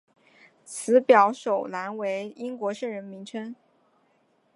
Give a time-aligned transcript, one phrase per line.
[0.87, 3.55] 本表首栏为英文圣人名称。